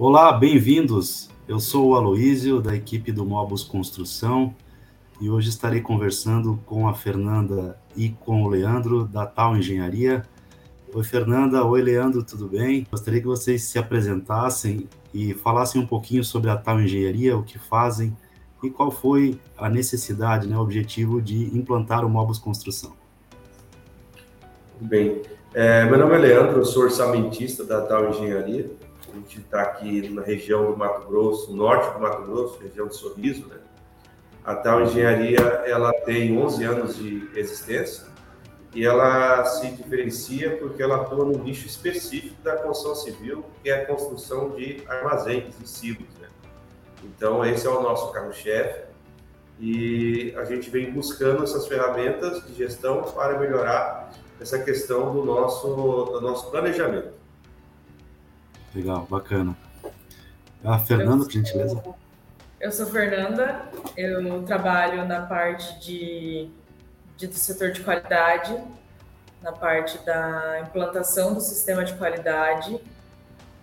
Olá, 0.00 0.32
bem-vindos. 0.32 1.28
Eu 1.48 1.58
sou 1.58 1.88
o 1.88 1.94
Aloísio, 1.96 2.60
da 2.60 2.72
equipe 2.72 3.10
do 3.10 3.26
Mobus 3.26 3.64
Construção, 3.64 4.54
e 5.20 5.28
hoje 5.28 5.48
estarei 5.48 5.80
conversando 5.80 6.56
com 6.64 6.86
a 6.86 6.94
Fernanda 6.94 7.76
e 7.96 8.10
com 8.10 8.44
o 8.44 8.48
Leandro, 8.48 9.06
da 9.06 9.26
Tal 9.26 9.56
Engenharia. 9.56 10.24
Oi, 10.94 11.02
Fernanda. 11.02 11.64
Oi, 11.64 11.82
Leandro, 11.82 12.22
tudo 12.22 12.46
bem? 12.46 12.86
Gostaria 12.88 13.20
que 13.20 13.26
vocês 13.26 13.64
se 13.64 13.76
apresentassem 13.76 14.88
e 15.12 15.34
falassem 15.34 15.82
um 15.82 15.86
pouquinho 15.86 16.22
sobre 16.22 16.48
a 16.48 16.56
Tal 16.56 16.80
Engenharia, 16.80 17.36
o 17.36 17.42
que 17.42 17.58
fazem 17.58 18.16
e 18.62 18.70
qual 18.70 18.92
foi 18.92 19.40
a 19.56 19.68
necessidade, 19.68 20.46
né, 20.46 20.56
o 20.56 20.60
objetivo 20.60 21.20
de 21.20 21.46
implantar 21.58 22.04
o 22.04 22.08
Mobus 22.08 22.38
Construção. 22.38 22.92
Bem, 24.80 25.22
é, 25.52 25.84
meu 25.86 25.98
nome 25.98 26.14
é 26.14 26.18
Leandro, 26.18 26.58
eu 26.58 26.64
sou 26.64 26.84
orçamentista 26.84 27.64
da 27.64 27.80
Tal 27.80 28.10
Engenharia. 28.10 28.70
A 29.10 29.16
gente 29.16 29.38
está 29.38 29.62
aqui 29.62 30.08
na 30.10 30.22
região 30.22 30.70
do 30.70 30.76
Mato 30.76 31.06
Grosso, 31.06 31.52
norte 31.54 31.92
do 31.94 32.00
Mato 32.00 32.22
Grosso, 32.22 32.58
região 32.60 32.88
de 32.88 32.96
Sorriso, 32.96 33.46
né? 33.46 33.56
A 34.44 34.54
Tal 34.54 34.82
Engenharia, 34.82 35.40
ela 35.66 35.92
tem 35.92 36.36
11 36.36 36.64
anos 36.64 36.96
de 36.96 37.28
existência 37.34 38.06
e 38.74 38.84
ela 38.84 39.44
se 39.44 39.70
diferencia 39.70 40.56
porque 40.58 40.82
ela 40.82 41.02
atua 41.02 41.24
no 41.24 41.38
nicho 41.38 41.66
específico 41.66 42.40
da 42.42 42.56
construção 42.56 42.94
civil, 42.94 43.44
que 43.62 43.70
é 43.70 43.82
a 43.82 43.86
construção 43.86 44.50
de 44.50 44.82
armazéns 44.88 45.54
e 45.62 45.68
silos, 45.68 46.08
né? 46.20 46.28
Então, 47.04 47.44
esse 47.44 47.66
é 47.66 47.70
o 47.70 47.82
nosso 47.82 48.12
carro-chefe 48.12 48.88
e 49.58 50.34
a 50.36 50.44
gente 50.44 50.70
vem 50.70 50.92
buscando 50.92 51.42
essas 51.42 51.66
ferramentas 51.66 52.46
de 52.46 52.54
gestão 52.54 53.02
para 53.02 53.38
melhorar 53.38 54.12
essa 54.40 54.58
questão 54.58 55.12
do 55.12 55.24
nosso, 55.24 55.66
do 55.66 56.20
nosso 56.20 56.50
planejamento. 56.50 57.17
Legal, 58.74 59.06
bacana. 59.10 59.56
A 60.64 60.78
Fernanda, 60.78 61.24
por 61.24 61.32
gentileza. 61.32 61.82
Eu 62.60 62.72
sou 62.72 62.86
Fernanda, 62.86 63.62
eu 63.96 64.42
trabalho 64.42 65.06
na 65.06 65.22
parte 65.22 65.78
de, 65.78 66.50
de, 67.16 67.28
do 67.28 67.34
setor 67.34 67.70
de 67.70 67.80
qualidade, 67.82 68.60
na 69.40 69.52
parte 69.52 69.96
da 70.04 70.60
implantação 70.60 71.34
do 71.34 71.40
sistema 71.40 71.84
de 71.84 71.94
qualidade 71.94 72.80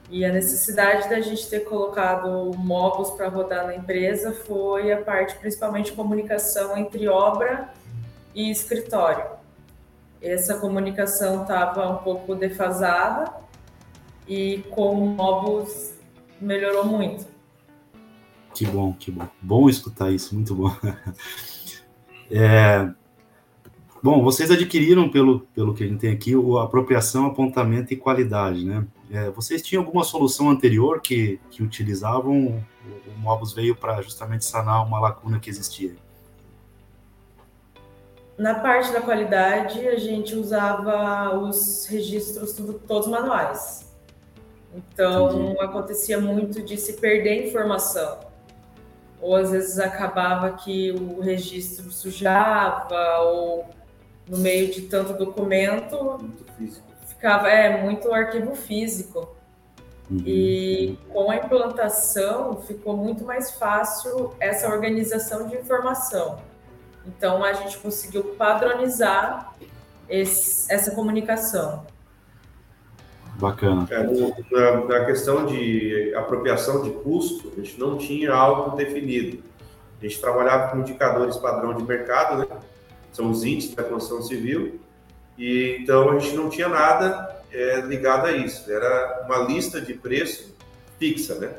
e 0.09 0.23
a 0.23 0.31
necessidade 0.31 1.09
da 1.09 1.19
gente 1.19 1.49
ter 1.49 1.61
colocado 1.61 2.53
móveis 2.57 3.09
para 3.11 3.27
rodar 3.27 3.65
na 3.65 3.75
empresa 3.75 4.31
foi 4.31 4.91
a 4.91 5.01
parte 5.01 5.35
principalmente 5.35 5.87
de 5.87 5.91
comunicação 5.93 6.77
entre 6.77 7.07
obra 7.07 7.69
e 8.33 8.49
escritório. 8.49 9.25
Essa 10.21 10.57
comunicação 10.57 11.41
estava 11.41 11.89
um 11.89 11.97
pouco 11.97 12.33
defasada 12.33 13.44
e 14.27 14.63
com 14.69 14.95
móveis 14.95 15.99
melhorou 16.39 16.85
muito. 16.85 17.25
Que 18.53 18.65
bom, 18.65 18.93
que 18.93 19.11
bom. 19.11 19.27
Bom 19.41 19.69
escutar 19.69 20.11
isso, 20.11 20.33
muito 20.35 20.55
bom. 20.55 20.71
É, 22.31 22.89
bom, 24.01 24.23
vocês 24.23 24.49
adquiriram, 24.49 25.07
pelo, 25.07 25.41
pelo 25.53 25.75
que 25.75 25.83
a 25.83 25.87
gente 25.87 25.99
tem 25.99 26.11
aqui, 26.11 26.33
a 26.33 26.63
apropriação, 26.63 27.27
apontamento 27.27 27.93
e 27.93 27.95
qualidade, 27.95 28.65
né? 28.65 28.83
É, 29.11 29.29
vocês 29.29 29.61
tinham 29.61 29.83
alguma 29.83 30.03
solução 30.03 30.49
anterior 30.49 31.01
que, 31.01 31.39
que 31.51 31.61
utilizavam? 31.61 32.47
O, 32.47 32.63
o 33.11 33.19
Mobus 33.19 33.53
veio 33.53 33.75
para 33.75 34.01
justamente 34.01 34.43
sanar 34.43 34.83
uma 34.83 34.99
lacuna 34.99 35.39
que 35.39 35.51
existia? 35.51 35.95
Na 38.37 38.55
parte 38.55 38.91
da 38.91 39.01
qualidade, 39.01 39.87
a 39.87 39.97
gente 39.97 40.35
usava 40.35 41.37
os 41.37 41.85
registros 41.85 42.53
tudo, 42.53 42.73
todos 42.73 43.07
manuais. 43.07 43.84
Então, 44.75 45.29
Entendi. 45.29 45.59
acontecia 45.59 46.19
muito 46.19 46.61
de 46.61 46.77
se 46.77 46.93
perder 46.93 47.47
informação 47.47 48.19
ou 49.25 49.35
às 49.35 49.49
vezes 49.49 49.79
acabava 49.79 50.51
que 50.51 50.91
o 50.91 51.19
registro 51.19 51.91
sujava, 51.91 53.19
ou 53.21 53.65
no 54.29 54.37
meio 54.37 54.71
de 54.71 54.83
tanto 54.83 55.13
documento, 55.13 56.19
ficava 57.07 57.49
é 57.49 57.81
muito 57.81 58.13
arquivo 58.13 58.53
físico. 58.55 59.35
Uhum. 60.11 60.21
E 60.23 60.99
com 61.11 61.31
a 61.31 61.37
implantação 61.37 62.61
ficou 62.61 62.95
muito 62.95 63.25
mais 63.25 63.51
fácil 63.51 64.35
essa 64.39 64.69
organização 64.69 65.47
de 65.47 65.55
informação. 65.55 66.37
Então 67.07 67.43
a 67.43 67.53
gente 67.53 67.79
conseguiu 67.79 68.35
padronizar 68.35 69.55
esse, 70.07 70.71
essa 70.71 70.91
comunicação. 70.91 71.83
Bacana. 73.37 73.85
É, 73.91 74.03
na, 74.51 74.85
na, 74.85 75.05
questão 75.05 75.45
de 75.45 76.13
apropriação 76.15 76.83
de 76.83 76.91
custo, 76.91 77.51
a 77.55 77.61
gente 77.61 77.79
não 77.79 77.97
tinha 77.97 78.33
algo 78.33 78.75
definido. 78.77 79.43
A 79.99 80.07
gente 80.07 80.19
trabalhava 80.21 80.71
com 80.71 80.79
indicadores 80.79 81.35
padrão 81.37 81.73
de 81.73 81.83
mercado, 81.83 82.37
né? 82.37 82.47
São 83.11 83.29
os 83.29 83.43
índices 83.43 83.75
da 83.75 83.83
construção 83.83 84.21
civil. 84.21 84.79
E 85.37 85.77
então 85.81 86.11
a 86.11 86.19
gente 86.19 86.35
não 86.35 86.49
tinha 86.49 86.69
nada 86.69 87.41
é, 87.51 87.81
ligado 87.81 88.27
a 88.27 88.31
isso. 88.31 88.71
Era 88.71 89.23
uma 89.25 89.39
lista 89.39 89.81
de 89.81 89.93
preço 89.93 90.55
fixa, 90.97 91.35
né? 91.35 91.53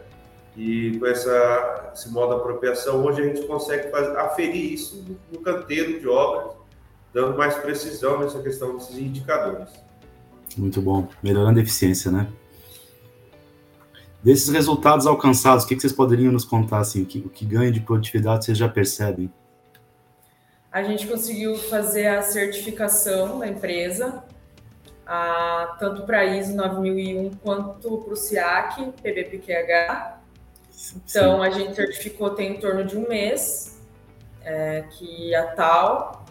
E 0.57 0.99
com 0.99 1.07
essa, 1.07 1.91
esse 1.95 2.09
modo 2.11 2.35
de 2.35 2.41
apropriação, 2.41 3.05
hoje 3.05 3.21
a 3.21 3.25
gente 3.25 3.47
consegue 3.47 3.91
fazer, 3.91 4.17
aferir 4.17 4.73
isso 4.73 5.05
no, 5.07 5.19
no 5.31 5.45
canteiro 5.45 6.01
de 6.01 6.09
obras, 6.09 6.55
dando 7.13 7.37
mais 7.37 7.55
precisão 7.57 8.21
nessa 8.21 8.41
questão 8.43 8.77
desses 8.77 8.97
indicadores. 8.97 9.69
Muito 10.57 10.81
bom. 10.81 11.09
Melhorando 11.23 11.59
a 11.59 11.63
eficiência, 11.63 12.11
né? 12.11 12.29
Desses 14.23 14.49
resultados 14.49 15.07
alcançados, 15.07 15.65
o 15.65 15.69
que, 15.69 15.79
vocês 15.79 15.93
poderiam 15.93 16.33
nos 16.33 16.45
contar, 16.45 16.79
assim, 16.79 17.03
o 17.03 17.07
que, 17.07 17.19
o 17.19 17.29
que 17.29 17.45
ganho 17.45 17.71
de 17.71 17.81
produtividade 17.81 18.45
vocês 18.45 18.59
já 18.59 18.69
percebem? 18.69 19.33
A 20.73 20.83
gente 20.83 21.07
conseguiu 21.07 21.57
fazer 21.57 22.09
a 22.09 22.23
certificação 22.23 23.39
da 23.39 23.47
empresa, 23.47 24.25
a, 25.07 25.77
tanto 25.79 26.03
para 26.03 26.19
a 26.19 26.25
ISO 26.37 26.55
9001 26.57 27.31
quanto 27.37 27.99
para 27.99 28.13
o 28.13 28.17
SIAC, 28.17 28.93
PBPQH. 29.01 30.19
Então, 30.97 31.43
a 31.43 31.51
gente 31.51 31.77
certificou 31.77 32.31
tem 32.31 32.57
em 32.57 32.61
torno 32.61 32.85
de 32.85 32.97
um 32.97 33.09
mês, 33.09 33.81
é, 34.43 34.85
que 34.91 35.35
a 35.35 35.47
tal 35.53 36.26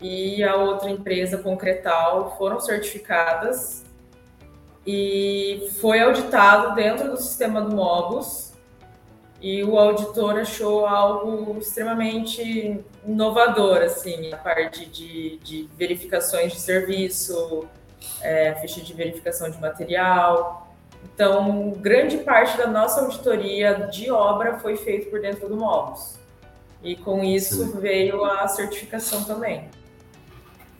e 0.00 0.42
a 0.42 0.56
outra 0.56 0.90
empresa 0.90 1.38
Concretal 1.38 2.36
foram 2.38 2.58
certificadas 2.60 3.84
e 4.86 5.68
foi 5.80 6.00
auditado 6.00 6.74
dentro 6.74 7.10
do 7.10 7.16
sistema 7.16 7.60
do 7.60 7.74
Mobus 7.74 8.50
e 9.40 9.64
o 9.64 9.78
auditor 9.78 10.38
achou 10.38 10.86
algo 10.86 11.58
extremamente 11.58 12.84
inovador, 13.06 13.78
assim, 13.78 14.32
a 14.32 14.36
parte 14.36 14.84
de, 14.84 15.38
de 15.38 15.68
verificações 15.76 16.52
de 16.52 16.60
serviço, 16.60 17.66
é, 18.20 18.54
ficha 18.56 18.82
de 18.82 18.92
verificação 18.92 19.50
de 19.50 19.58
material. 19.58 20.74
Então, 21.02 21.70
grande 21.78 22.18
parte 22.18 22.58
da 22.58 22.66
nossa 22.66 23.00
auditoria 23.00 23.88
de 23.90 24.10
obra 24.10 24.58
foi 24.58 24.76
feita 24.76 25.08
por 25.08 25.20
dentro 25.20 25.48
do 25.48 25.56
Mobus. 25.56 26.18
E 26.82 26.94
com 26.96 27.24
isso 27.24 27.78
veio 27.80 28.22
a 28.24 28.46
certificação 28.46 29.24
também. 29.24 29.70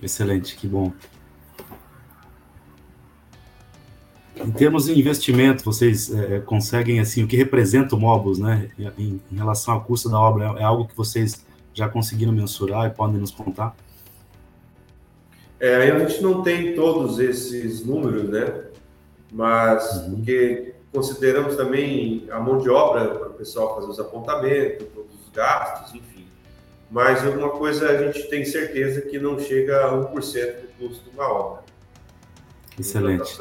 Excelente, 0.02 0.56
que 0.56 0.66
bom. 0.66 0.92
Em 4.36 4.50
termos 4.50 4.86
de 4.86 4.98
investimento, 4.98 5.62
vocês 5.62 6.12
é, 6.12 6.36
é, 6.36 6.40
conseguem, 6.40 6.98
assim, 6.98 7.22
o 7.22 7.28
que 7.28 7.36
representa 7.36 7.94
o 7.94 8.00
Mobus, 8.00 8.38
né, 8.38 8.70
em, 8.96 9.20
em, 9.30 9.36
relação 9.36 9.74
ao 9.74 9.84
custo 9.84 10.08
da 10.08 10.18
obra, 10.18 10.54
é, 10.56 10.62
é 10.62 10.64
algo 10.64 10.86
que 10.88 10.96
vocês 10.96 11.44
já 11.74 11.88
conseguiram 11.88 12.32
mensurar 12.32 12.86
e 12.86 12.90
podem 12.90 13.18
nos 13.18 13.30
contar? 13.30 13.76
É, 15.58 15.90
a 15.90 15.98
gente 15.98 16.22
não 16.22 16.42
tem 16.42 16.74
todos 16.74 17.18
esses 17.18 17.84
números, 17.84 18.30
né, 18.30 18.64
mas 19.30 20.06
uhum. 20.06 20.16
porque 20.16 20.74
consideramos 20.90 21.56
também 21.56 22.26
a 22.30 22.40
mão 22.40 22.56
de 22.58 22.70
obra 22.70 23.08
para 23.14 23.28
o 23.28 23.34
pessoal 23.34 23.74
fazer 23.74 23.90
os 23.90 24.00
apontamentos, 24.00 24.86
todos 24.94 25.12
os 25.20 25.28
gastos, 25.34 25.94
enfim 25.94 26.19
mas 26.90 27.22
uma 27.24 27.50
coisa 27.50 27.88
a 27.88 27.96
gente 28.04 28.28
tem 28.28 28.44
certeza 28.44 29.02
que 29.02 29.18
não 29.18 29.38
chega 29.38 29.86
a 29.86 29.92
1% 29.92 30.12
do 30.12 30.68
custo 30.78 31.10
de 31.10 31.16
uma 31.16 31.28
obra. 31.28 31.62
Excelente. 32.78 33.38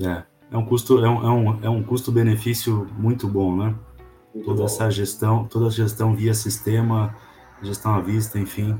É, 0.00 0.22
é 0.50 0.56
um 0.56 0.64
custo 0.64 1.04
é 1.04 1.08
um, 1.08 1.26
é 1.26 1.30
um, 1.30 1.64
é 1.64 1.70
um 1.70 1.82
custo-benefício 1.82 2.88
muito 2.98 3.28
bom, 3.28 3.56
né? 3.56 3.74
Muito 4.34 4.46
toda 4.46 4.60
bom. 4.60 4.64
essa 4.64 4.90
gestão, 4.90 5.44
toda 5.44 5.66
a 5.66 5.70
gestão 5.70 6.14
via 6.16 6.34
sistema, 6.34 7.14
gestão 7.62 7.94
à 7.94 8.00
vista, 8.00 8.38
enfim, 8.38 8.78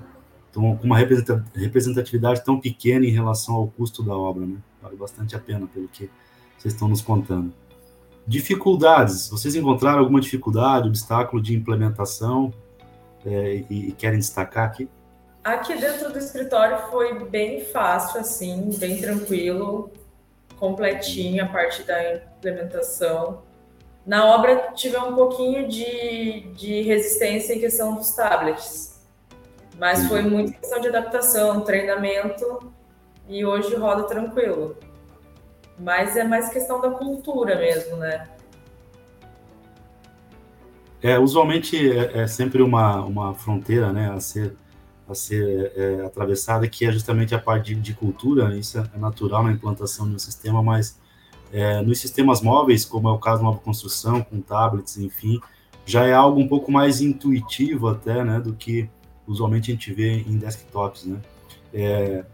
então, 0.53 0.77
com 0.77 0.85
uma 0.85 0.99
representatividade 0.99 2.45
tão 2.45 2.61
pequena 2.61 3.07
em 3.07 3.11
relação 3.11 3.55
ao 3.55 3.69
custo 3.69 4.03
da 4.03 4.15
obra, 4.15 4.45
né? 4.45 4.59
Vale 4.83 4.97
bastante 4.97 5.35
a 5.35 5.39
pena 5.39 5.67
pelo 5.67 5.89
que 5.89 6.11
vocês 6.59 6.75
estão 6.75 6.89
nos 6.89 7.01
contando. 7.01 7.55
Dificuldades. 8.27 9.29
Vocês 9.29 9.55
encontraram 9.55 10.01
alguma 10.01 10.21
dificuldade, 10.21 10.89
obstáculo 10.89 11.43
de 11.43 11.55
implementação 11.55 12.53
é, 13.25 13.65
e, 13.69 13.89
e, 13.89 13.93
querem 13.93 14.19
destacar 14.19 14.67
aqui? 14.67 14.89
Aqui 15.43 15.77
dentro 15.77 16.13
do 16.13 16.19
escritório 16.19 16.79
foi 16.91 17.25
bem 17.25 17.65
fácil, 17.65 18.21
assim, 18.21 18.71
bem 18.79 19.01
tranquilo. 19.01 19.91
completinha 20.57 21.45
a 21.45 21.49
parte 21.49 21.83
da 21.83 22.15
implementação. 22.15 23.43
Na 24.07 24.27
obra 24.27 24.73
tive 24.75 24.97
um 24.99 25.15
pouquinho 25.15 25.69
de, 25.69 26.43
de 26.55 26.83
resistência 26.83 27.55
em 27.55 27.61
questão 27.61 27.95
dos 27.95 28.13
tablets, 28.13 29.01
mas 29.79 30.07
foi 30.07 30.23
muito 30.23 30.59
questão 30.59 30.81
de 30.81 30.89
adaptação, 30.89 31.61
treinamento 31.63 32.73
e 33.29 33.45
hoje 33.45 33.75
roda 33.75 34.05
tranquilo. 34.05 34.77
Mas 35.83 36.17
é 36.17 36.23
mais 36.23 36.49
questão 36.49 36.81
da 36.81 36.91
cultura 36.91 37.57
mesmo, 37.57 37.97
né? 37.97 38.29
É, 41.03 41.19
usualmente 41.19 41.77
é, 41.77 42.23
é 42.23 42.27
sempre 42.29 42.63
uma, 42.63 43.05
uma 43.05 43.35
fronteira, 43.35 43.93
né, 43.93 44.11
a 44.11 44.21
ser 44.21 44.57
a 45.09 45.15
ser 45.15 45.73
é, 45.77 46.07
atravessada, 46.07 46.67
que 46.69 46.87
é 46.87 46.93
justamente 46.93 47.35
a 47.35 47.39
parte 47.39 47.75
de, 47.75 47.81
de, 47.81 47.93
cultura, 47.93 48.57
isso 48.57 48.79
é 48.79 48.99
natural 48.99 49.43
na 49.43 49.51
implantação 49.51 50.09
de 50.09 50.15
um 50.15 50.19
sistema, 50.19 50.63
mas 50.63 50.99
é, 51.53 51.83
nos 51.83 51.99
sistemas 51.99 52.41
móveis, 52.41 52.85
como 52.85 53.09
é 53.09 53.13
o 53.13 53.19
caso 53.19 53.39
da 53.39 53.45
nova 53.45 53.59
construção, 53.59 54.23
com 54.23 54.41
tablets, 54.41 54.97
enfim, 54.97 55.41
já 55.85 56.07
é 56.07 56.15
algo 56.15 56.41
um 56.41 56.47
pouco 56.47 56.71
mais 56.71 57.01
intuitivo 57.01 57.89
até, 57.89 58.25
né, 58.25 58.41
do 58.41 58.55
que 58.55 58.89
usualmente 59.27 59.73
a 59.73 59.75
gente 59.75 59.93
vê 59.93 60.21
em 60.21 60.39
desktops, 60.39 61.05
né. 61.05 61.21
É, 61.75 62.25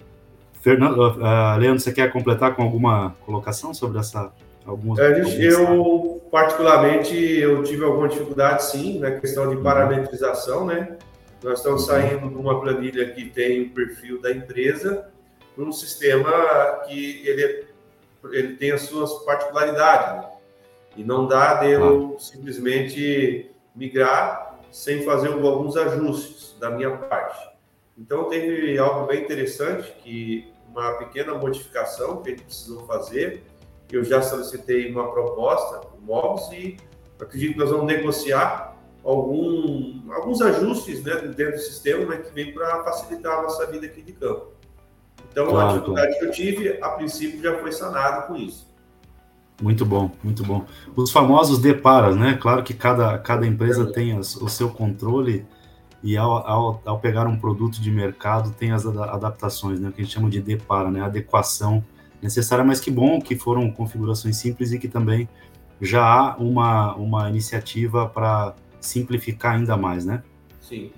Fernando, 0.60 0.98
uh, 0.98 1.58
Leandro, 1.58 1.80
você 1.80 1.92
quer 1.92 2.12
completar 2.12 2.54
com 2.54 2.62
alguma 2.62 3.14
colocação 3.24 3.72
sobre 3.72 3.98
essa 3.98 4.32
algumas? 4.66 4.98
É, 4.98 5.20
eu 5.40 6.20
particularmente 6.30 7.14
eu 7.14 7.62
tive 7.62 7.84
alguma 7.84 8.08
dificuldade, 8.08 8.64
sim, 8.64 8.98
na 8.98 9.12
questão 9.12 9.48
de 9.48 9.56
uhum. 9.56 9.62
parametrização, 9.62 10.66
né? 10.66 10.96
Nós 11.42 11.58
estamos 11.58 11.82
uhum. 11.82 11.88
saindo 11.88 12.28
de 12.28 12.34
uma 12.34 12.60
planilha 12.60 13.10
que 13.10 13.30
tem 13.30 13.62
o 13.62 13.70
perfil 13.70 14.20
da 14.20 14.30
empresa 14.30 15.08
para 15.54 15.64
um 15.64 15.72
sistema 15.72 16.30
que 16.86 17.26
ele, 17.26 17.66
ele 18.32 18.56
tem 18.56 18.72
as 18.72 18.82
suas 18.82 19.12
particularidades. 19.24 20.16
Né? 20.16 20.30
E 20.96 21.04
não 21.04 21.26
dá 21.26 21.54
de 21.54 21.70
eu 21.70 22.16
ah. 22.16 22.20
simplesmente 22.20 23.50
migrar 23.74 24.58
sem 24.70 25.02
fazer 25.02 25.28
alguns 25.28 25.76
ajustes 25.76 26.56
da 26.58 26.70
minha 26.70 26.90
parte. 26.90 27.48
Então, 27.98 28.28
teve 28.28 28.78
algo 28.78 29.06
bem 29.06 29.24
interessante, 29.24 29.92
que 30.02 30.52
uma 30.70 30.92
pequena 30.92 31.34
modificação 31.34 32.22
que 32.22 32.28
a 32.28 32.32
gente 32.32 32.44
precisou 32.44 32.86
fazer. 32.86 33.42
Eu 33.90 34.04
já 34.04 34.22
solicitei 34.22 34.90
uma 34.90 35.10
proposta, 35.10 35.80
o 35.96 36.00
MOBS, 36.00 36.52
e 36.52 36.76
acredito 37.18 37.54
que 37.54 37.58
nós 37.58 37.70
vamos 37.70 37.86
negociar 37.86 38.76
algum, 39.02 40.12
alguns 40.12 40.40
ajustes 40.40 41.02
né, 41.02 41.16
dentro 41.34 41.54
do 41.54 41.58
sistema 41.58 42.04
né, 42.04 42.18
que 42.18 42.32
vem 42.32 42.52
para 42.52 42.84
facilitar 42.84 43.38
a 43.38 43.42
nossa 43.42 43.66
vida 43.66 43.86
aqui 43.86 44.02
de 44.02 44.12
campo. 44.12 44.52
Então, 45.32 45.46
claro, 45.46 45.68
a 45.68 45.72
dificuldade 45.72 46.06
claro. 46.06 46.20
que 46.20 46.26
eu 46.26 46.30
tive, 46.30 46.82
a 46.82 46.90
princípio, 46.90 47.42
já 47.42 47.58
foi 47.58 47.72
sanada 47.72 48.22
com 48.22 48.36
isso. 48.36 48.68
Muito 49.60 49.84
bom, 49.84 50.10
muito 50.22 50.44
bom. 50.44 50.64
Os 50.94 51.10
famosos 51.10 51.58
deparas, 51.58 52.14
né? 52.14 52.38
Claro 52.40 52.62
que 52.62 52.72
cada, 52.72 53.18
cada 53.18 53.44
empresa 53.44 53.88
é. 53.88 53.92
tem 53.92 54.16
as, 54.16 54.36
o 54.36 54.48
seu 54.48 54.70
controle 54.70 55.44
e 56.02 56.16
ao, 56.16 56.30
ao, 56.46 56.82
ao, 56.84 56.98
pegar 56.98 57.26
um 57.26 57.36
produto 57.36 57.80
de 57.80 57.90
mercado 57.90 58.52
tem 58.52 58.70
as 58.72 58.86
adaptações, 58.86 59.80
né? 59.80 59.90
Que 59.94 60.00
a 60.00 60.04
gente 60.04 60.14
chama 60.14 60.30
de 60.30 60.40
depara, 60.40 60.90
né? 60.90 61.00
Adequação 61.00 61.84
necessária, 62.22 62.64
mas 62.64 62.80
que 62.80 62.90
bom 62.90 63.20
que 63.20 63.36
foram 63.36 63.70
configurações 63.70 64.36
simples 64.36 64.72
e 64.72 64.78
que 64.78 64.88
também 64.88 65.28
já 65.80 66.04
há 66.04 66.36
uma, 66.36 66.94
uma 66.94 67.28
iniciativa 67.28 68.08
para 68.08 68.54
simplificar 68.80 69.56
ainda 69.56 69.76
mais, 69.76 70.04
né? 70.04 70.22
Sim. 70.60 70.90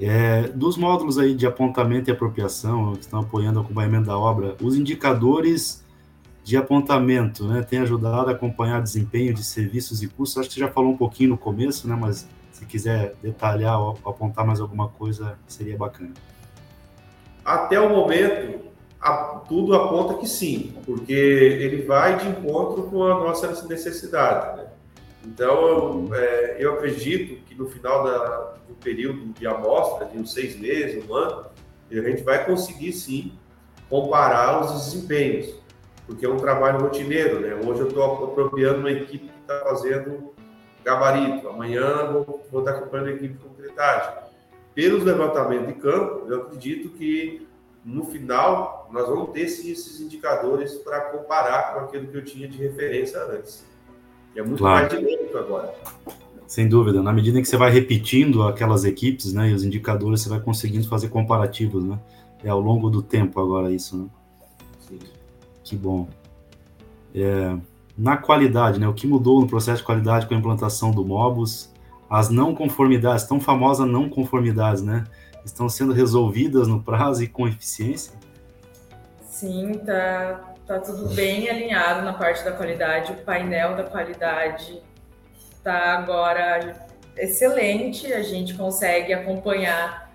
É, 0.00 0.48
dos 0.48 0.76
módulos 0.76 1.18
aí 1.18 1.34
de 1.34 1.46
apontamento 1.46 2.10
e 2.10 2.12
apropriação 2.12 2.92
que 2.94 3.02
estão 3.02 3.20
apoiando 3.20 3.60
o 3.60 3.62
acompanhamento 3.62 4.06
da 4.06 4.18
obra, 4.18 4.56
os 4.60 4.76
indicadores 4.76 5.82
de 6.42 6.56
apontamento, 6.56 7.46
né, 7.46 7.62
têm 7.62 7.78
ajudado 7.80 8.28
a 8.28 8.32
acompanhar 8.32 8.82
desempenho 8.82 9.32
de 9.32 9.44
serviços 9.44 10.02
e 10.02 10.08
custos. 10.08 10.38
Acho 10.38 10.48
que 10.48 10.54
você 10.54 10.60
já 10.60 10.68
falou 10.68 10.92
um 10.92 10.96
pouquinho 10.96 11.30
no 11.30 11.38
começo, 11.38 11.86
né, 11.86 11.96
mas 11.98 12.28
se 12.52 12.66
quiser 12.66 13.14
detalhar 13.22 13.80
ou 13.80 13.98
apontar 14.04 14.46
mais 14.46 14.60
alguma 14.60 14.88
coisa, 14.88 15.38
seria 15.48 15.76
bacana. 15.76 16.12
Até 17.44 17.80
o 17.80 17.88
momento, 17.88 18.60
tudo 19.48 19.74
aponta 19.74 20.14
que 20.14 20.28
sim, 20.28 20.76
porque 20.86 21.12
ele 21.12 21.82
vai 21.82 22.18
de 22.18 22.28
encontro 22.28 22.84
com 22.84 23.04
a 23.04 23.18
nossa 23.18 23.66
necessidade. 23.66 24.58
Né? 24.58 24.66
Então, 25.24 26.08
é, 26.14 26.56
eu 26.58 26.74
acredito 26.74 27.42
que 27.44 27.54
no 27.54 27.68
final 27.68 28.04
da, 28.04 28.54
do 28.68 28.74
período 28.74 29.32
de 29.32 29.46
amostra, 29.46 30.06
de 30.06 30.18
uns 30.18 30.32
seis 30.32 30.58
meses, 30.58 31.04
um 31.08 31.14
ano, 31.14 31.46
a 31.90 31.94
gente 31.94 32.22
vai 32.22 32.44
conseguir 32.44 32.92
sim 32.92 33.32
comparar 33.88 34.60
os 34.60 34.72
desempenhos, 34.72 35.54
porque 36.06 36.24
é 36.24 36.28
um 36.28 36.38
trabalho 36.38 36.80
rotineiro. 36.80 37.40
Né? 37.40 37.54
Hoje 37.54 37.80
eu 37.80 37.88
estou 37.88 38.24
apropriando 38.24 38.78
uma 38.80 38.90
equipe 38.90 39.26
que 39.26 39.40
está 39.40 39.60
fazendo 39.64 40.32
gabarito, 40.84 41.48
amanhã 41.48 42.10
vou, 42.12 42.46
vou 42.50 42.60
estar 42.60 42.72
acompanhando 42.72 43.08
a 43.08 43.12
equipe 43.12 43.34
de 43.34 43.38
concretagem. 43.38 44.14
Pelos 44.74 45.04
levantamentos 45.04 45.68
de 45.68 45.74
campo, 45.74 46.26
eu 46.28 46.42
acredito 46.42 46.88
que 46.90 47.46
no 47.84 48.04
final 48.04 48.88
nós 48.92 49.06
vamos 49.08 49.30
ter 49.30 49.48
sim 49.48 49.70
esses 49.70 50.00
indicadores 50.00 50.74
para 50.74 51.00
comparar 51.10 51.74
com 51.74 51.80
aquilo 51.80 52.06
que 52.06 52.16
eu 52.16 52.24
tinha 52.24 52.48
de 52.48 52.58
referência 52.58 53.22
antes. 53.24 53.66
E 54.34 54.40
é 54.40 54.42
muito 54.42 54.58
claro. 54.58 54.86
mais 54.86 54.88
dinâmico 54.88 55.36
agora. 55.36 55.74
Sem 56.46 56.68
dúvida, 56.68 57.02
na 57.02 57.12
medida 57.12 57.38
em 57.38 57.42
que 57.42 57.48
você 57.48 57.56
vai 57.56 57.70
repetindo 57.70 58.42
aquelas 58.42 58.84
equipes, 58.84 59.32
né, 59.32 59.50
e 59.50 59.54
os 59.54 59.64
indicadores, 59.64 60.20
você 60.20 60.28
vai 60.28 60.40
conseguindo 60.40 60.88
fazer 60.88 61.08
comparativos, 61.08 61.84
né? 61.84 61.98
É 62.44 62.50
ao 62.50 62.60
longo 62.60 62.90
do 62.90 63.02
tempo 63.02 63.40
agora 63.40 63.70
isso, 63.70 63.96
né? 63.96 64.06
Sim. 64.80 64.98
Que 65.64 65.76
bom. 65.76 66.08
É, 67.14 67.56
na 67.96 68.16
qualidade, 68.16 68.80
né? 68.80 68.88
O 68.88 68.94
que 68.94 69.06
mudou 69.06 69.40
no 69.40 69.46
processo 69.46 69.78
de 69.78 69.84
qualidade 69.84 70.26
com 70.26 70.34
a 70.34 70.36
implantação 70.36 70.90
do 70.90 71.04
Mobus? 71.04 71.72
As 72.08 72.28
não 72.28 72.54
conformidades, 72.54 73.24
tão 73.24 73.40
famosas 73.40 73.88
não 73.88 74.08
conformidades, 74.08 74.82
né? 74.82 75.04
Estão 75.44 75.68
sendo 75.68 75.92
resolvidas 75.92 76.68
no 76.68 76.82
prazo 76.82 77.22
e 77.22 77.28
com 77.28 77.48
eficiência? 77.48 78.12
Sim, 79.22 79.72
tá 79.84 80.52
Tá 80.66 80.78
tudo 80.78 81.12
bem 81.14 81.50
alinhado 81.50 82.02
na 82.02 82.12
parte 82.12 82.44
da 82.44 82.52
qualidade. 82.52 83.12
O 83.12 83.16
painel 83.16 83.76
da 83.76 83.84
qualidade 83.84 84.80
tá 85.62 85.98
agora 85.98 86.86
excelente. 87.16 88.12
A 88.12 88.22
gente 88.22 88.54
consegue 88.54 89.12
acompanhar 89.12 90.10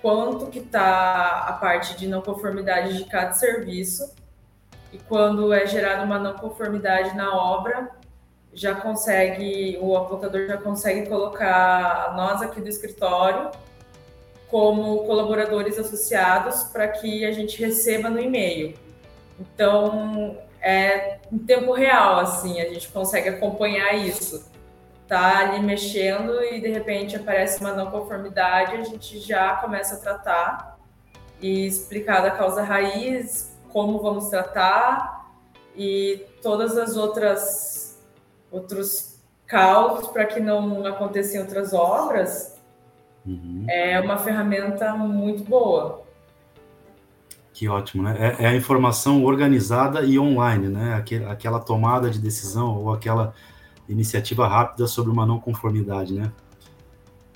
quanto 0.00 0.46
que 0.46 0.60
tá 0.60 1.46
a 1.46 1.52
parte 1.52 1.96
de 1.96 2.08
não 2.08 2.22
conformidade 2.22 2.96
de 2.96 3.04
cada 3.04 3.32
serviço. 3.32 4.14
E 4.92 4.98
quando 4.98 5.52
é 5.52 5.66
gerada 5.66 6.04
uma 6.04 6.18
não 6.18 6.34
conformidade 6.34 7.16
na 7.16 7.34
obra, 7.34 7.90
já 8.52 8.74
consegue, 8.74 9.78
o 9.80 9.96
apontador 9.96 10.46
já 10.46 10.58
consegue 10.58 11.08
colocar 11.08 12.14
nós 12.14 12.42
aqui 12.42 12.60
do 12.60 12.68
escritório 12.68 13.50
como 14.48 15.04
colaboradores 15.04 15.78
associados 15.78 16.64
para 16.64 16.86
que 16.86 17.24
a 17.24 17.32
gente 17.32 17.58
receba 17.58 18.10
no 18.10 18.20
e-mail. 18.20 18.74
Então, 19.40 20.36
é 20.60 21.18
em 21.32 21.38
tempo 21.38 21.72
real, 21.72 22.18
assim, 22.20 22.60
a 22.60 22.68
gente 22.68 22.88
consegue 22.88 23.30
acompanhar 23.30 23.94
isso. 23.94 24.50
Tá 25.08 25.38
ali 25.38 25.60
mexendo 25.60 26.42
e 26.44 26.60
de 26.60 26.68
repente 26.68 27.16
aparece 27.16 27.60
uma 27.60 27.72
não 27.72 27.90
conformidade, 27.90 28.76
a 28.76 28.84
gente 28.84 29.18
já 29.18 29.56
começa 29.56 29.94
a 29.94 29.98
tratar 29.98 30.78
e 31.40 31.66
explicar 31.66 32.20
da 32.20 32.30
causa 32.30 32.62
raiz, 32.62 33.51
como 33.72 34.00
vamos 34.00 34.28
tratar 34.28 35.30
e 35.76 36.26
todas 36.42 36.76
as 36.76 36.96
outras 36.96 38.00
outros 38.50 39.20
causos 39.46 40.08
para 40.08 40.26
que 40.26 40.40
não 40.40 40.84
aconteçam 40.86 41.40
outras 41.40 41.72
obras. 41.72 42.60
Uhum. 43.26 43.64
É 43.68 43.98
uma 44.00 44.18
ferramenta 44.18 44.92
muito 44.94 45.44
boa. 45.44 46.02
Que 47.52 47.68
ótimo, 47.68 48.02
né? 48.02 48.16
É, 48.18 48.44
é, 48.44 48.48
a 48.48 48.56
informação 48.56 49.24
organizada 49.24 50.02
e 50.02 50.18
online, 50.18 50.68
né? 50.68 51.04
aquela 51.28 51.60
tomada 51.60 52.10
de 52.10 52.18
decisão 52.18 52.76
ou 52.78 52.92
aquela 52.92 53.34
iniciativa 53.88 54.48
rápida 54.48 54.86
sobre 54.86 55.12
uma 55.12 55.26
não 55.26 55.38
conformidade, 55.38 56.14
né? 56.14 56.32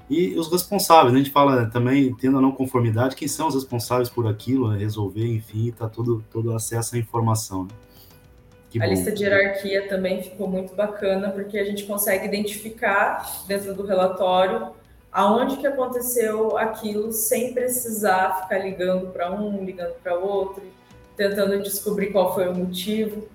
E 0.09 0.35
os 0.39 0.51
responsáveis, 0.51 1.13
né? 1.13 1.21
a 1.21 1.23
gente 1.23 1.33
fala 1.33 1.67
também, 1.67 2.15
tendo 2.15 2.39
a 2.39 2.41
não 2.41 2.53
conformidade, 2.53 3.17
quem 3.17 3.27
são 3.27 3.49
os 3.49 3.55
responsáveis 3.55 4.09
por 4.09 4.27
aquilo, 4.27 4.71
né? 4.71 4.79
resolver, 4.79 5.27
enfim, 5.27 5.73
tá 5.77 5.89
todo, 5.89 6.25
todo 6.31 6.55
acesso 6.55 6.95
à 6.95 6.99
informação. 6.99 7.65
Né? 7.65 7.71
a 8.81 8.85
bom. 8.85 8.91
lista 8.91 9.11
de 9.11 9.25
hierarquia 9.25 9.89
também 9.89 10.23
ficou 10.23 10.49
muito 10.49 10.75
bacana, 10.75 11.31
porque 11.31 11.59
a 11.59 11.65
gente 11.65 11.85
consegue 11.85 12.27
identificar 12.27 13.45
dentro 13.47 13.75
do 13.75 13.85
relatório 13.85 14.73
aonde 15.11 15.57
que 15.57 15.67
aconteceu 15.67 16.59
aquilo 16.59 17.11
sem 17.11 17.55
precisar 17.55 18.43
ficar 18.43 18.59
ligando 18.59 19.09
para 19.13 19.33
um, 19.33 19.65
ligando 19.65 19.95
para 20.03 20.15
outro, 20.15 20.63
tentando 21.17 21.63
descobrir 21.63 22.13
qual 22.13 22.35
foi 22.35 22.49
o 22.49 22.55
motivo. 22.55 23.27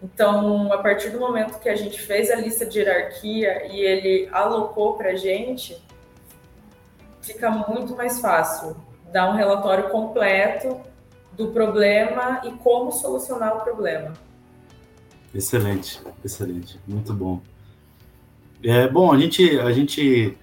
Então, 0.00 0.72
a 0.72 0.78
partir 0.78 1.10
do 1.10 1.18
momento 1.18 1.58
que 1.58 1.68
a 1.68 1.74
gente 1.74 2.00
fez 2.00 2.30
a 2.30 2.36
lista 2.36 2.64
de 2.64 2.78
hierarquia 2.78 3.66
e 3.66 3.80
ele 3.80 4.28
alocou 4.30 4.94
para 4.94 5.10
a 5.10 5.16
gente, 5.16 5.76
fica 7.24 7.50
muito 7.50 7.96
mais 7.96 8.20
fácil 8.20 8.76
dar 9.12 9.30
um 9.30 9.36
relatório 9.36 9.90
completo 9.90 10.80
do 11.32 11.48
problema 11.48 12.42
e 12.44 12.50
como 12.52 12.92
solucionar 12.92 13.56
o 13.56 13.60
problema. 13.60 14.12
Excelente, 15.34 16.00
excelente, 16.24 16.78
muito 16.86 17.12
bom. 17.12 17.40
É, 18.62 18.88
bom, 18.88 19.12
a 19.12 19.18
gente, 19.18 19.58
a 19.58 19.72
gente 19.72 20.38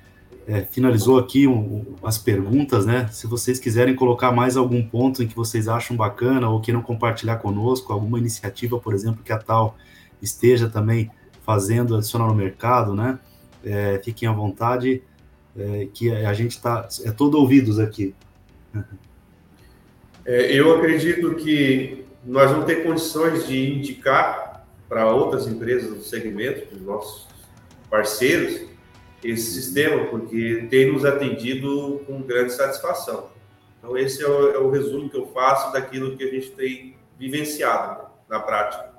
é, 0.47 0.61
finalizou 0.61 1.17
aqui 1.17 1.47
um, 1.47 1.95
as 2.03 2.17
perguntas, 2.17 2.85
né? 2.85 3.07
Se 3.11 3.25
vocês 3.25 3.59
quiserem 3.59 3.95
colocar 3.95 4.31
mais 4.31 4.57
algum 4.57 4.83
ponto 4.83 5.23
em 5.23 5.27
que 5.27 5.35
vocês 5.35 5.67
acham 5.67 5.95
bacana 5.95 6.49
ou 6.49 6.59
queiram 6.59 6.81
compartilhar 6.81 7.37
conosco, 7.37 7.93
alguma 7.93 8.19
iniciativa, 8.19 8.77
por 8.79 8.93
exemplo, 8.93 9.23
que 9.23 9.31
a 9.31 9.37
tal 9.37 9.77
esteja 10.21 10.69
também 10.69 11.09
fazendo 11.43 11.95
adicionar 11.95 12.27
no 12.27 12.35
mercado, 12.35 12.93
né? 12.93 13.17
É, 13.63 14.01
fiquem 14.03 14.27
à 14.27 14.31
vontade, 14.31 15.01
é, 15.57 15.87
que 15.93 16.11
a 16.11 16.33
gente 16.33 16.51
está 16.51 16.87
é 17.03 17.11
todo 17.11 17.37
ouvidos 17.37 17.79
aqui. 17.79 18.15
É, 20.25 20.53
eu 20.53 20.75
acredito 20.75 21.35
que 21.35 22.05
nós 22.23 22.51
vamos 22.51 22.65
ter 22.65 22.83
condições 22.83 23.47
de 23.47 23.73
indicar 23.73 24.67
para 24.87 25.11
outras 25.11 25.47
empresas 25.47 25.89
do 25.89 26.03
segmento, 26.03 26.75
os 26.75 26.81
nossos 26.81 27.27
parceiros, 27.89 28.69
esse 29.23 29.51
sistema, 29.51 30.05
porque 30.05 30.67
tem 30.69 30.91
nos 30.91 31.05
atendido 31.05 32.01
com 32.05 32.21
grande 32.21 32.53
satisfação. 32.53 33.29
Então, 33.79 33.97
esse 33.97 34.23
é 34.23 34.27
o, 34.27 34.49
é 34.51 34.57
o 34.59 34.69
resumo 34.69 35.09
que 35.09 35.17
eu 35.17 35.27
faço 35.27 35.71
daquilo 35.73 36.15
que 36.15 36.23
a 36.23 36.27
gente 36.27 36.51
tem 36.51 36.95
vivenciado 37.17 38.05
na 38.29 38.39
prática. 38.39 38.91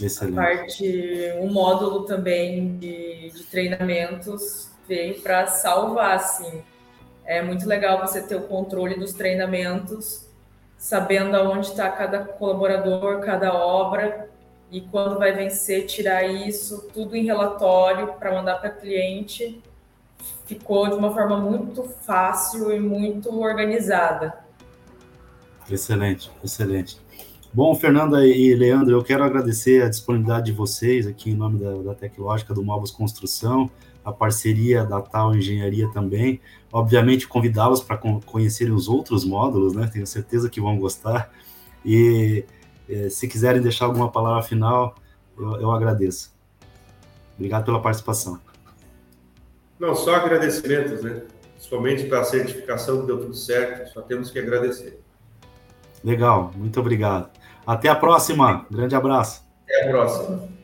Excelente. 0.00 0.38
A 0.38 0.42
parte, 0.42 1.32
um 1.40 1.50
módulo 1.50 2.04
também 2.04 2.76
de, 2.78 3.30
de 3.30 3.42
treinamentos 3.44 4.70
para 5.22 5.46
salvar, 5.46 6.16
assim. 6.16 6.62
É 7.24 7.42
muito 7.42 7.66
legal 7.66 8.00
você 8.00 8.22
ter 8.22 8.36
o 8.36 8.42
controle 8.42 8.98
dos 8.98 9.12
treinamentos, 9.12 10.26
sabendo 10.76 11.36
aonde 11.36 11.66
está 11.66 11.90
cada 11.90 12.20
colaborador, 12.20 13.20
cada 13.20 13.52
obra, 13.52 14.30
e 14.70 14.80
quando 14.80 15.18
vai 15.18 15.32
vencer, 15.32 15.86
tirar 15.86 16.24
isso 16.24 16.88
tudo 16.92 17.16
em 17.16 17.24
relatório 17.24 18.14
para 18.14 18.32
mandar 18.32 18.56
para 18.56 18.70
cliente. 18.70 19.62
Ficou 20.44 20.88
de 20.88 20.94
uma 20.94 21.12
forma 21.12 21.38
muito 21.38 21.84
fácil 21.84 22.72
e 22.74 22.80
muito 22.80 23.30
organizada. 23.40 24.34
Excelente, 25.70 26.30
excelente. 26.42 26.98
Bom, 27.52 27.74
Fernanda 27.74 28.26
e 28.26 28.54
Leandro, 28.54 28.94
eu 28.94 29.02
quero 29.02 29.24
agradecer 29.24 29.82
a 29.82 29.88
disponibilidade 29.88 30.46
de 30.46 30.52
vocês 30.52 31.06
aqui 31.06 31.30
em 31.30 31.34
nome 31.34 31.58
da, 31.58 31.74
da 31.76 31.94
Tecnológica 31.94 32.52
do 32.52 32.62
Móveis 32.62 32.90
Construção, 32.90 33.70
a 34.08 34.12
parceria 34.12 34.84
da 34.84 35.00
Tal 35.00 35.34
Engenharia 35.34 35.88
também. 35.92 36.40
Obviamente, 36.72 37.28
convidá-los 37.28 37.82
para 37.82 37.98
conhecerem 37.98 38.72
os 38.72 38.88
outros 38.88 39.24
módulos, 39.24 39.74
né? 39.74 39.88
Tenho 39.92 40.06
certeza 40.06 40.48
que 40.48 40.60
vão 40.60 40.78
gostar. 40.78 41.30
E 41.84 42.44
é, 42.88 43.08
se 43.10 43.28
quiserem 43.28 43.60
deixar 43.60 43.84
alguma 43.84 44.10
palavra 44.10 44.42
final, 44.42 44.94
eu, 45.38 45.60
eu 45.60 45.70
agradeço. 45.70 46.34
Obrigado 47.36 47.64
pela 47.64 47.80
participação. 47.80 48.40
Não, 49.78 49.94
só 49.94 50.16
agradecimentos, 50.16 51.02
né? 51.02 51.22
Principalmente 51.52 52.04
para 52.04 52.20
a 52.20 52.24
certificação 52.24 53.00
que 53.00 53.06
deu 53.06 53.20
tudo 53.20 53.34
certo, 53.34 53.92
só 53.92 54.00
temos 54.00 54.30
que 54.30 54.38
agradecer. 54.38 55.00
Legal, 56.02 56.52
muito 56.56 56.80
obrigado. 56.80 57.30
Até 57.66 57.88
a 57.88 57.94
próxima. 57.94 58.66
Grande 58.70 58.94
abraço. 58.94 59.42
Até 59.64 59.84
a 59.84 59.90
próxima. 59.90 60.57